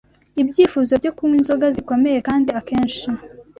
ibyifuzo 0.41 0.93
byo 1.01 1.11
kunywa 1.17 1.35
inzoga 1.39 1.65
zikomeye, 1.75 2.19
kandi 2.27 2.49
akenshi 2.59 3.07